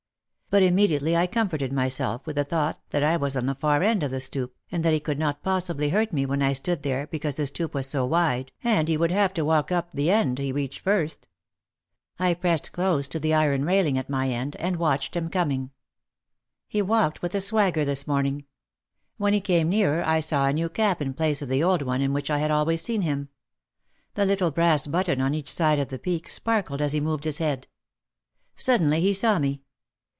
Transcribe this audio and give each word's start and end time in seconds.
But 0.51 0.63
immediately 0.63 1.15
I 1.15 1.27
comforted 1.27 1.71
myself 1.71 2.27
with 2.27 2.35
the 2.35 2.43
thought 2.43 2.81
that 2.89 3.03
I 3.05 3.15
was 3.15 3.37
on 3.37 3.45
the 3.45 3.55
far 3.55 3.81
end 3.81 4.03
of 4.03 4.11
the 4.11 4.19
stoop 4.19 4.53
and 4.69 4.83
that 4.83 4.91
he 4.91 4.99
could 4.99 5.17
not 5.17 5.41
possibly 5.41 5.91
hurt 5.91 6.11
me 6.11 6.25
when 6.25 6.41
I 6.41 6.51
stood 6.51 6.83
there 6.83 7.07
be 7.07 7.19
cause 7.19 7.35
the 7.35 7.47
stoop 7.47 7.73
was 7.73 7.87
so 7.87 8.05
wide 8.05 8.51
and 8.61 8.89
he 8.89 8.97
would 8.97 9.11
have 9.11 9.33
to 9.35 9.45
walk 9.45 9.71
up 9.71 9.93
the 9.93 10.11
end 10.11 10.39
he 10.39 10.51
reached 10.51 10.81
first. 10.81 11.29
I 12.19 12.33
pressed 12.33 12.73
close 12.73 13.07
to 13.07 13.17
the 13.19 13.33
iron 13.33 13.63
railing 13.63 13.97
at 13.97 14.09
my 14.09 14.27
end 14.27 14.57
and 14.57 14.75
watched 14.75 15.15
him 15.15 15.29
coming. 15.29 15.71
He 16.67 16.81
walked 16.81 16.91
98 16.91 17.01
OUT 17.05 17.07
OF 17.07 17.13
THE 17.13 17.15
SHADOW 17.15 17.19
with 17.21 17.35
a 17.43 17.47
swagger 17.47 17.85
this 17.85 18.07
morning. 18.07 18.45
When 19.15 19.31
he 19.31 19.39
came 19.39 19.69
nearer 19.69 20.03
I 20.03 20.19
saw 20.19 20.47
a 20.47 20.53
new 20.53 20.67
cap 20.67 21.01
in 21.01 21.13
place 21.13 21.41
of 21.41 21.47
the 21.47 21.63
old 21.63 21.81
one 21.81 22.01
in 22.01 22.11
which 22.11 22.29
I 22.29 22.39
had 22.39 22.51
always 22.51 22.81
seen 22.81 23.03
him. 23.03 23.29
The 24.15 24.25
little 24.25 24.51
brass 24.51 24.85
button 24.85 25.21
on 25.21 25.33
each 25.33 25.49
side 25.49 25.79
of 25.79 25.87
the 25.87 25.97
peak 25.97 26.27
sparkled 26.27 26.81
as 26.81 26.91
he 26.91 26.99
moved 26.99 27.23
his 27.23 27.37
head. 27.37 27.69
Suddenly 28.57 28.99
he 28.99 29.13
saw 29.13 29.39
me. 29.39 29.61